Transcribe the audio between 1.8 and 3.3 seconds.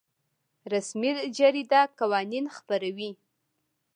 قوانین خپروي